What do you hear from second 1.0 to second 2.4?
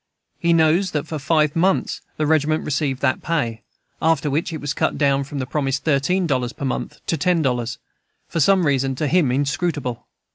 for five months the